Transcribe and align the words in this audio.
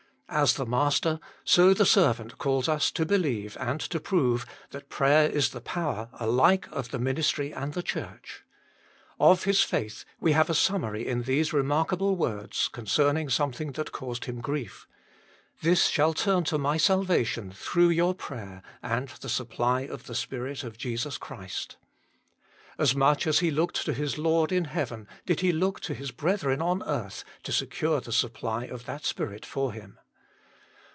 As 0.33 0.53
the 0.53 0.65
Master, 0.65 1.19
so 1.43 1.73
the 1.73 1.85
servant 1.85 2.37
calls 2.37 2.69
us 2.69 2.89
to 2.91 3.05
believe 3.05 3.57
and 3.59 3.81
to 3.81 3.99
prove 3.99 4.45
that 4.69 4.87
prayer 4.87 5.29
is 5.29 5.49
the 5.49 5.59
power 5.59 6.07
alike 6.21 6.69
of 6.71 6.91
the 6.91 6.99
ministry 6.99 7.51
and 7.51 7.73
the 7.73 7.83
Church. 7.83 8.45
Of 9.19 9.43
his 9.43 9.59
faith 9.61 10.05
we 10.21 10.31
have 10.31 10.49
a 10.49 10.53
summary 10.53 11.05
in 11.05 11.23
these 11.23 11.51
remarkable 11.51 12.15
words 12.15 12.69
concerning 12.71 13.27
something 13.27 13.73
that 13.73 13.91
caused 13.91 14.23
him 14.23 14.39
grief:" 14.39 14.87
This 15.63 15.87
shall 15.87 16.13
turn 16.13 16.45
to 16.45 16.57
my 16.57 16.77
salvation 16.77 17.51
through 17.51 17.89
your 17.89 18.13
prayer, 18.15 18.61
and 18.81 19.09
the 19.09 19.27
supply 19.27 19.81
of 19.81 20.05
the 20.05 20.15
Spirit 20.15 20.63
of 20.63 20.77
Jesus 20.77 21.17
Christ." 21.17 21.75
As 22.77 22.95
much 22.95 23.27
as 23.27 23.39
he 23.39 23.51
looked 23.51 23.83
to 23.83 23.91
his 23.91 24.17
Lord 24.17 24.53
in 24.53 24.63
heaven 24.63 25.09
did 25.25 25.41
he 25.41 25.51
look 25.51 25.81
to 25.81 25.93
his 25.93 26.11
brethren 26.11 26.61
on 26.61 26.83
earth, 26.83 27.25
to 27.43 27.51
secure 27.51 27.99
the 27.99 28.13
supply 28.13 28.63
of 28.63 28.85
that 28.85 29.03
Spirit 29.03 29.45
for 29.45 29.73
him. 29.73 29.97